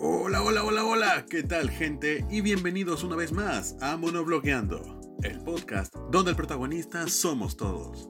[0.00, 2.24] Hola, hola, hola, hola, ¿qué tal gente?
[2.30, 8.08] Y bienvenidos una vez más a Monoblogueando, el podcast donde el protagonista somos todos.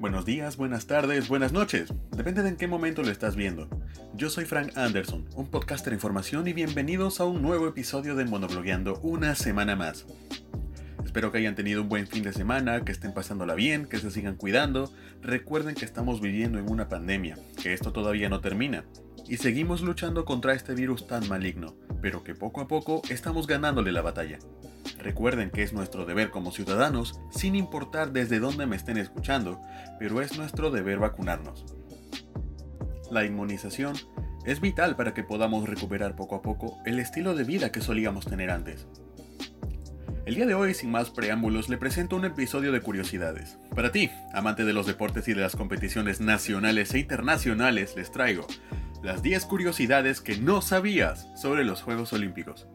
[0.00, 1.92] Buenos días, buenas tardes, buenas noches.
[2.16, 3.68] Depende de en qué momento lo estás viendo.
[4.14, 8.24] Yo soy Frank Anderson, un podcaster de información y bienvenidos a un nuevo episodio de
[8.24, 10.06] Monoblogueando una semana más.
[11.04, 14.10] Espero que hayan tenido un buen fin de semana, que estén pasándola bien, que se
[14.10, 14.90] sigan cuidando.
[15.20, 18.86] Recuerden que estamos viviendo en una pandemia, que esto todavía no termina.
[19.28, 23.92] Y seguimos luchando contra este virus tan maligno, pero que poco a poco estamos ganándole
[23.92, 24.38] la batalla.
[25.02, 29.60] Recuerden que es nuestro deber como ciudadanos, sin importar desde dónde me estén escuchando,
[29.98, 31.64] pero es nuestro deber vacunarnos.
[33.10, 33.94] La inmunización
[34.44, 38.26] es vital para que podamos recuperar poco a poco el estilo de vida que solíamos
[38.26, 38.86] tener antes.
[40.26, 43.58] El día de hoy, sin más preámbulos, le presento un episodio de curiosidades.
[43.74, 48.46] Para ti, amante de los deportes y de las competiciones nacionales e internacionales, les traigo
[49.02, 52.68] las 10 curiosidades que no sabías sobre los Juegos Olímpicos.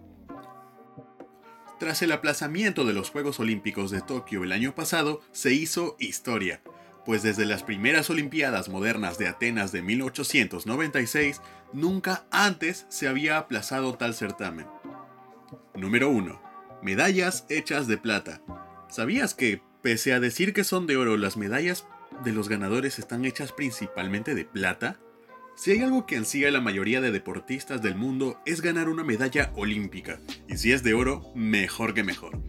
[1.80, 6.62] Tras el aplazamiento de los Juegos Olímpicos de Tokio el año pasado, se hizo historia,
[7.06, 11.42] pues desde las primeras Olimpiadas modernas de Atenas de 1896,
[11.74, 14.68] nunca antes se había aplazado tal certamen.
[15.76, 16.42] Número 1.
[16.82, 18.42] Medallas hechas de plata.
[18.90, 21.86] ¿Sabías que, pese a decir que son de oro, las medallas
[22.24, 24.98] de los ganadores están hechas principalmente de plata?
[25.56, 29.54] Si hay algo que ansía la mayoría de deportistas del mundo es ganar una medalla
[29.56, 32.42] olímpica, y si es de oro, mejor que mejor.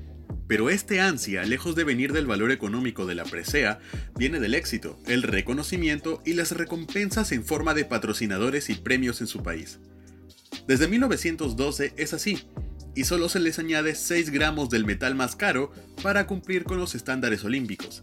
[0.49, 3.79] Pero este ansia, lejos de venir del valor económico de la presea,
[4.17, 9.29] viene del éxito, el reconocimiento y las recompensas en forma de patrocinadores y premios en
[9.29, 9.79] su país.
[10.67, 12.49] Desde 1912 es así,
[12.97, 15.71] y solo se les añade 6 gramos del metal más caro
[16.03, 18.01] para cumplir con los estándares olímpicos.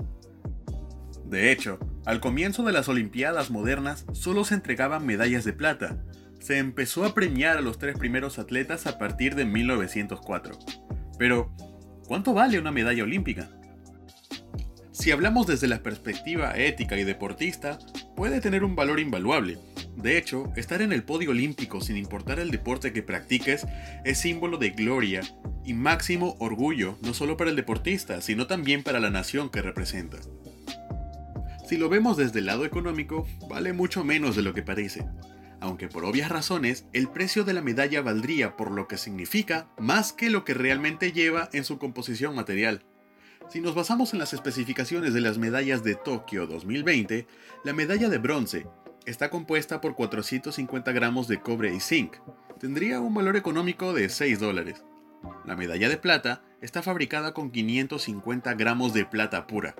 [1.25, 6.03] De hecho, al comienzo de las Olimpiadas modernas solo se entregaban medallas de plata.
[6.39, 10.59] Se empezó a premiar a los tres primeros atletas a partir de 1904.
[11.17, 11.53] Pero,
[12.05, 13.49] ¿cuánto vale una medalla olímpica?
[14.91, 17.79] Si hablamos desde la perspectiva ética y deportista,
[18.15, 19.57] puede tener un valor invaluable.
[19.95, 23.65] De hecho, estar en el podio olímpico sin importar el deporte que practiques
[24.03, 25.21] es símbolo de gloria
[25.65, 30.17] y máximo orgullo no solo para el deportista, sino también para la nación que representa.
[31.65, 35.07] Si lo vemos desde el lado económico, vale mucho menos de lo que parece,
[35.61, 40.11] aunque por obvias razones el precio de la medalla valdría por lo que significa más
[40.11, 42.83] que lo que realmente lleva en su composición material.
[43.49, 47.27] Si nos basamos en las especificaciones de las medallas de Tokio 2020,
[47.63, 48.67] la medalla de bronce
[49.05, 52.17] está compuesta por 450 gramos de cobre y zinc.
[52.59, 54.83] Tendría un valor económico de 6 dólares.
[55.45, 59.75] La medalla de plata está fabricada con 550 gramos de plata pura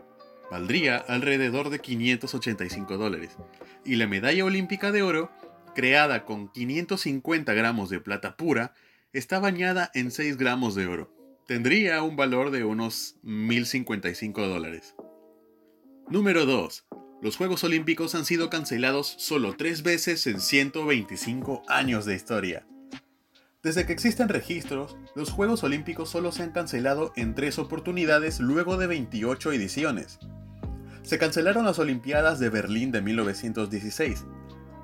[0.49, 3.37] valdría alrededor de 585 dólares.
[3.85, 5.31] Y la medalla olímpica de oro,
[5.75, 8.73] creada con 550 gramos de plata pura,
[9.13, 11.11] está bañada en 6 gramos de oro.
[11.47, 14.95] Tendría un valor de unos 1055 dólares.
[16.09, 16.85] Número 2.
[17.21, 22.67] Los Juegos Olímpicos han sido cancelados solo 3 veces en 125 años de historia.
[23.61, 28.77] Desde que existen registros, los Juegos Olímpicos solo se han cancelado en 3 oportunidades luego
[28.77, 30.19] de 28 ediciones
[31.03, 34.25] se cancelaron las Olimpiadas de Berlín de 1916.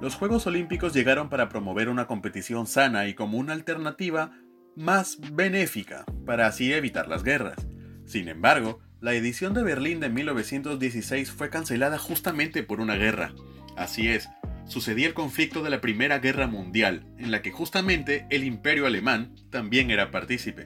[0.02, 4.32] Los Juegos Olímpicos llegaron para promover una competición sana y como una alternativa
[4.76, 7.68] más benéfica, para así evitar las guerras.
[8.06, 13.34] Sin embargo, la edición de Berlín de 1916 fue cancelada justamente por una guerra.
[13.78, 14.30] Así es,
[14.66, 19.36] sucedía el conflicto de la Primera Guerra Mundial, en la que justamente el Imperio Alemán
[19.50, 20.66] también era partícipe.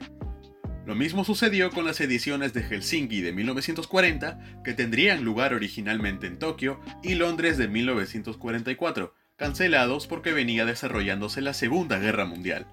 [0.86, 6.38] Lo mismo sucedió con las ediciones de Helsinki de 1940, que tendrían lugar originalmente en
[6.38, 12.66] Tokio, y Londres de 1944, cancelados porque venía desarrollándose la Segunda Guerra Mundial.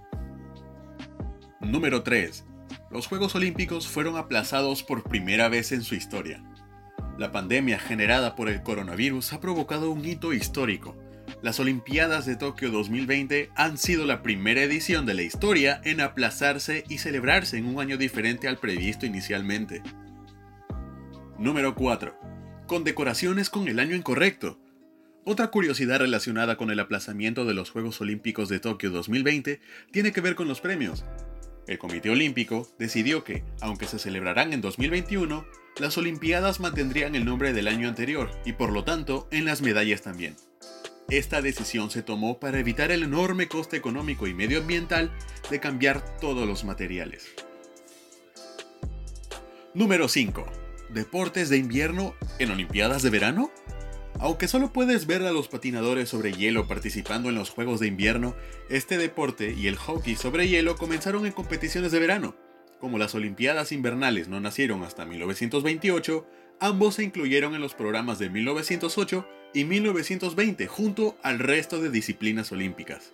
[1.61, 2.43] Número 3.
[2.89, 6.43] Los Juegos Olímpicos fueron aplazados por primera vez en su historia.
[7.17, 10.97] La pandemia generada por el coronavirus ha provocado un hito histórico,
[11.41, 16.83] las Olimpiadas de Tokio 2020 han sido la primera edición de la historia en aplazarse
[16.89, 19.81] y celebrarse en un año diferente al previsto inicialmente.
[21.37, 22.15] Número 4.
[22.67, 24.59] Condecoraciones con el año incorrecto.
[25.23, 29.59] Otra curiosidad relacionada con el aplazamiento de los Juegos Olímpicos de Tokio 2020
[29.91, 31.05] tiene que ver con los premios.
[31.67, 35.45] El Comité Olímpico decidió que, aunque se celebrarán en 2021,
[35.79, 40.01] las Olimpiadas mantendrían el nombre del año anterior y por lo tanto en las medallas
[40.01, 40.35] también.
[41.09, 45.11] Esta decisión se tomó para evitar el enorme coste económico y medioambiental
[45.49, 47.27] de cambiar todos los materiales.
[49.73, 50.45] Número 5.
[50.89, 53.51] ¿Deportes de invierno en Olimpiadas de verano?
[54.19, 58.35] Aunque solo puedes ver a los patinadores sobre hielo participando en los Juegos de Invierno,
[58.69, 62.35] este deporte y el hockey sobre hielo comenzaron en competiciones de verano.
[62.79, 66.27] Como las Olimpiadas Invernales no nacieron hasta 1928,
[66.61, 72.51] ambos se incluyeron en los programas de 1908 y 1920 junto al resto de disciplinas
[72.51, 73.11] olímpicas.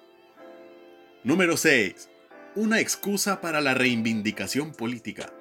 [1.24, 2.10] Número 6.
[2.56, 5.32] Una excusa para la reivindicación política.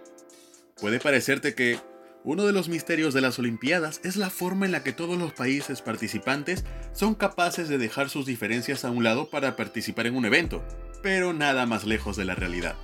[0.81, 1.79] Puede parecerte que
[2.23, 5.32] uno de los misterios de las Olimpiadas es la forma en la que todos los
[5.32, 10.26] países participantes son capaces de dejar sus diferencias a un lado para participar en un
[10.26, 10.64] evento,
[11.03, 12.76] pero nada más lejos de la realidad.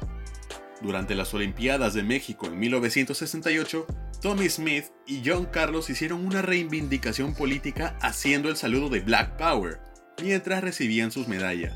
[0.80, 3.86] Durante las Olimpiadas de México en 1968,
[4.22, 9.80] Tommy Smith y John Carlos hicieron una reivindicación política haciendo el saludo de Black Power,
[10.22, 11.74] mientras recibían sus medallas.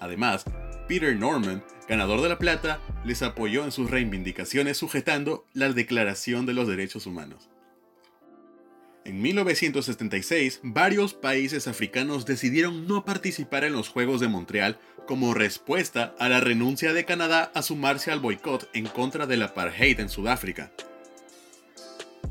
[0.00, 0.44] Además,
[0.88, 6.54] Peter Norman ganador de la plata, les apoyó en sus reivindicaciones sujetando la Declaración de
[6.54, 7.50] los Derechos Humanos.
[9.04, 14.78] En 1976, varios países africanos decidieron no participar en los Juegos de Montreal
[15.08, 19.98] como respuesta a la renuncia de Canadá a sumarse al boicot en contra del apartheid
[19.98, 20.70] en Sudáfrica.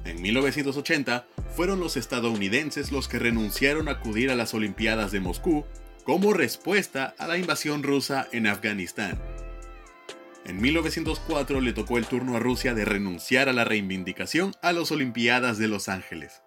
[0.10, 5.66] En 1980, fueron los estadounidenses los que renunciaron a acudir a las Olimpiadas de Moscú
[6.04, 9.22] como respuesta a la invasión rusa en Afganistán.
[10.46, 14.92] En 1904 le tocó el turno a Rusia de renunciar a la reivindicación a las
[14.92, 16.42] Olimpiadas de Los Ángeles.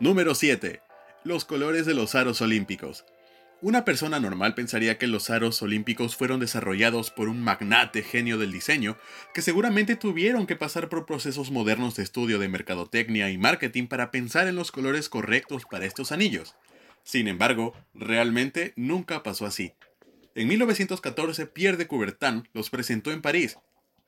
[0.00, 0.80] Número 7.
[1.22, 3.04] Los colores de los aros olímpicos.
[3.60, 8.52] Una persona normal pensaría que los aros olímpicos fueron desarrollados por un magnate genio del
[8.52, 8.96] diseño,
[9.34, 14.12] que seguramente tuvieron que pasar por procesos modernos de estudio de mercadotecnia y marketing para
[14.12, 16.54] pensar en los colores correctos para estos anillos.
[17.02, 19.72] Sin embargo, realmente nunca pasó así.
[20.36, 23.58] En 1914, Pierre de Coubertin los presentó en París.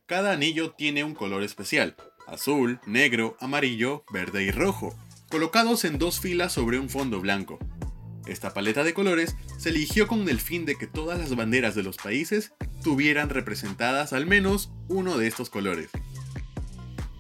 [0.07, 1.97] Cada anillo tiene un color especial,
[2.29, 4.97] azul, negro, amarillo, verde y rojo,
[5.29, 7.59] colocados en dos filas sobre un fondo blanco.
[8.31, 11.83] Esta paleta de colores se eligió con el fin de que todas las banderas de
[11.83, 15.91] los países tuvieran representadas al menos uno de estos colores.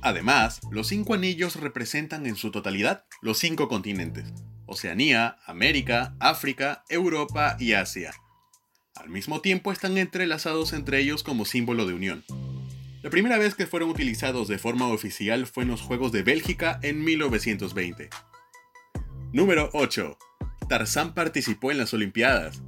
[0.03, 4.33] Además, los cinco anillos representan en su totalidad los cinco continentes,
[4.67, 8.15] Oceanía, América, África, Europa y Asia.
[8.95, 12.25] Al mismo tiempo están entrelazados entre ellos como símbolo de unión.
[13.03, 16.79] La primera vez que fueron utilizados de forma oficial fue en los Juegos de Bélgica
[16.85, 18.11] en 1920.
[19.33, 20.17] Número 8.
[20.70, 22.62] Tarzán participó en las Olimpiadas.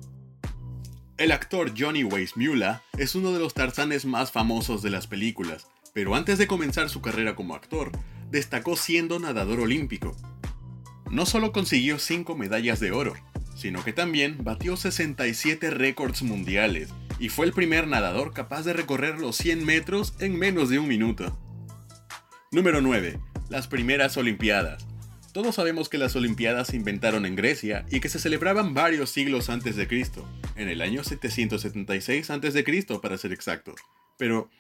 [1.19, 6.17] El actor Johnny Weissmuller es uno de los Tarzanes más famosos de las películas, pero
[6.17, 7.93] antes de comenzar su carrera como actor,
[8.29, 10.17] destacó siendo nadador olímpico.
[11.13, 13.15] No solo consiguió 5 medallas de oro,
[13.55, 16.89] sino que también batió 67 récords mundiales
[17.21, 20.89] y fue el primer nadador capaz de recorrer los 100 metros en menos de un
[20.89, 21.39] minuto.
[22.51, 23.21] Número 9.
[23.49, 24.89] Las primeras Olimpiadas.
[25.33, 29.49] Todos sabemos que las Olimpiadas se inventaron en Grecia y que se celebraban varios siglos
[29.49, 32.99] antes de Cristo, en el año 776 a.C.
[33.01, 33.77] para ser exactos.
[34.19, 34.51] Pero,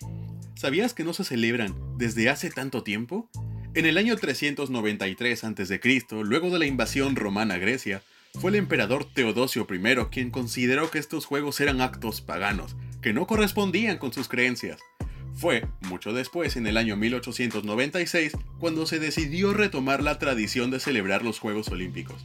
[0.54, 3.28] ¿sabías que no se celebran desde hace tanto tiempo?
[3.74, 5.80] En el año 393 a.C.,
[6.24, 8.02] luego de la invasión romana a Grecia,
[8.40, 13.26] fue el emperador Teodosio I quien consideró que estos juegos eran actos paganos, que no
[13.26, 14.79] correspondían con sus creencias.
[15.34, 21.24] Fue, mucho después, en el año 1896, cuando se decidió retomar la tradición de celebrar
[21.24, 22.24] los Juegos Olímpicos.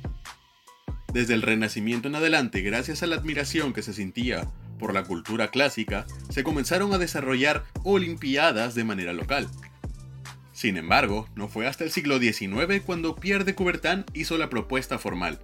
[1.14, 5.50] Desde el Renacimiento en adelante, gracias a la admiración que se sentía por la cultura
[5.50, 9.48] clásica, se comenzaron a desarrollar Olimpiadas de manera local.
[10.54, 14.98] Sin embargo, no fue hasta el siglo XIX cuando Pierre de Coubertin hizo la propuesta
[14.98, 15.40] formal,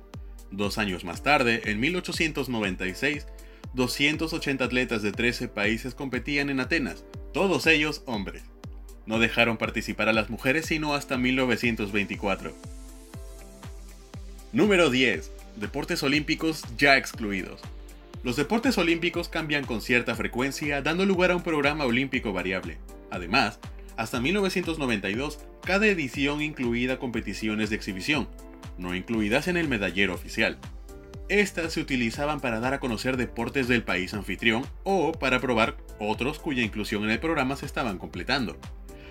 [0.53, 3.25] Dos años más tarde, en 1896,
[3.73, 7.03] 280 atletas de 13 países competían en Atenas,
[7.33, 8.43] todos ellos hombres.
[9.05, 12.53] No dejaron participar a las mujeres sino hasta 1924.
[14.51, 15.31] Número 10.
[15.55, 17.61] Deportes olímpicos ya excluidos.
[18.23, 22.77] Los deportes olímpicos cambian con cierta frecuencia, dando lugar a un programa olímpico variable.
[23.09, 23.59] Además,
[23.97, 28.29] hasta 1992, cada edición incluía competiciones de exhibición,
[28.77, 30.57] no incluidas en el medallero oficial.
[31.29, 36.37] Estas se utilizaban para dar a conocer deportes del país anfitrión o para probar otros
[36.37, 38.57] cuya inclusión en el programa se estaban completando.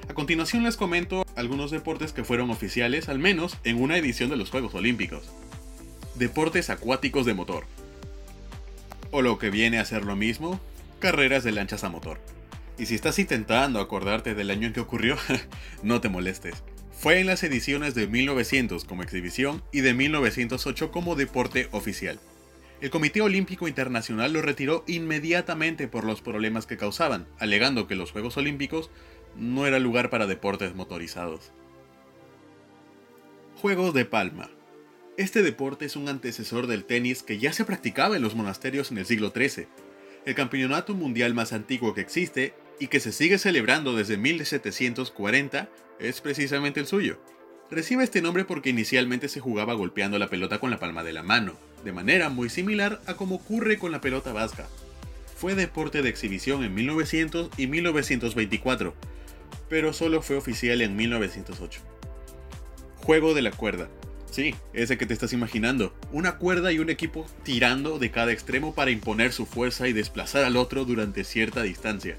[0.09, 4.37] A continuación les comento algunos deportes que fueron oficiales al menos en una edición de
[4.37, 5.31] los Juegos Olímpicos.
[6.15, 7.65] Deportes acuáticos de motor.
[9.11, 10.61] O lo que viene a ser lo mismo,
[10.99, 12.19] carreras de lanchas a motor.
[12.79, 15.17] Y si estás intentando acordarte del año en que ocurrió,
[15.83, 16.63] no te molestes
[17.03, 22.21] Fue en las ediciones de 1900 como exhibición y de 1908 como deporte oficial.
[22.81, 28.13] El Comité Olímpico Internacional lo retiró inmediatamente por los problemas que causaban, alegando que los
[28.13, 28.89] Juegos Olímpicos
[29.37, 31.51] no era lugar para deportes motorizados.
[33.57, 34.49] Juegos de Palma.
[35.17, 38.99] Este deporte es un antecesor del tenis que ya se practicaba en los monasterios en
[38.99, 39.67] el siglo XIII.
[40.25, 45.69] El campeonato mundial más antiguo que existe y que se sigue celebrando desde 1740
[46.01, 47.21] es precisamente el suyo.
[47.71, 51.23] Recibe este nombre porque inicialmente se jugaba golpeando la pelota con la palma de la
[51.23, 54.67] mano, de manera muy similar a como ocurre con la pelota vasca.
[55.37, 58.95] Fue deporte de exhibición en 1900 y 1924,
[59.69, 61.81] pero solo fue oficial en 1908.
[62.97, 63.91] Juego de la cuerda.
[64.33, 65.95] Sí, ese que te estás imaginando.
[66.11, 70.43] Una cuerda y un equipo tirando de cada extremo para imponer su fuerza y desplazar
[70.43, 72.17] al otro durante cierta distancia.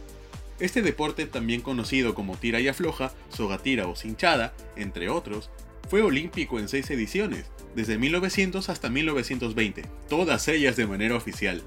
[0.60, 5.50] Este deporte, también conocido como tira y afloja, sogatira o cinchada, entre otros,
[5.89, 7.45] fue olímpico en seis ediciones,
[7.75, 11.62] desde 1900 hasta 1920, todas ellas de manera oficial.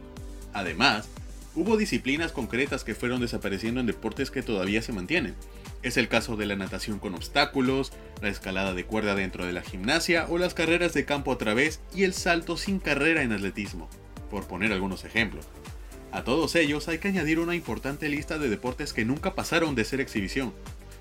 [0.53, 1.09] Además,
[1.55, 5.35] hubo disciplinas concretas que fueron desapareciendo en deportes que todavía se mantienen.
[5.83, 9.63] Es el caso de la natación con obstáculos, la escalada de cuerda dentro de la
[9.63, 13.89] gimnasia o las carreras de campo a través y el salto sin carrera en atletismo,
[14.31, 15.47] por poner algunos ejemplos.
[16.13, 19.85] A todos ellos hay que añadir una importante lista de deportes que nunca pasaron de
[19.85, 20.53] ser exhibición,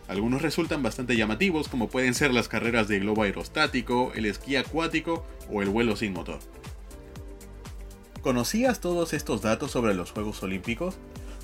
[0.07, 5.25] algunos resultan bastante llamativos como pueden ser las carreras de globo aerostático, el esquí acuático
[5.51, 6.37] o el vuelo sin motor.
[8.21, 10.97] ¿Conocías todos estos datos sobre los Juegos Olímpicos?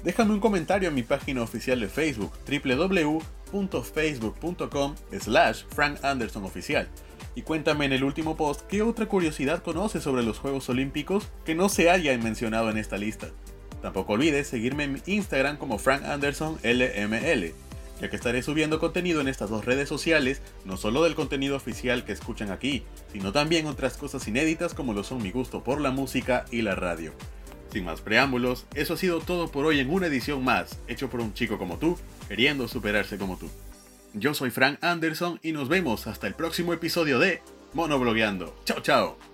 [0.03, 6.89] Déjame un comentario en mi página oficial de Facebook www.facebook.com slash frankandersonoficial
[7.36, 11.53] y cuéntame en el último post qué otra curiosidad conoces sobre los Juegos Olímpicos que
[11.56, 13.30] no se haya mencionado en esta lista.
[13.82, 17.54] Tampoco olvides seguirme en Instagram como Frank Anderson LML
[18.02, 22.04] ya que estaré subiendo contenido en estas dos redes sociales, no solo del contenido oficial
[22.04, 22.84] que escuchan aquí,
[23.14, 26.74] sino también otras cosas inéditas como lo son mi gusto por la música y la
[26.74, 27.14] radio.
[27.72, 31.22] Sin más preámbulos, eso ha sido todo por hoy en una edición más, hecho por
[31.22, 31.98] un chico como tú,
[32.28, 33.50] queriendo superarse como tú.
[34.14, 37.42] Yo soy Frank Anderson y nos vemos hasta el próximo episodio de
[37.74, 38.60] Monoblogueando.
[38.66, 39.31] Chao, chao.